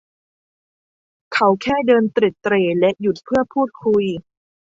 [1.33, 4.03] เขาแค่เดินเตร็ดเตร่และหยุดเพื่อพูดคุย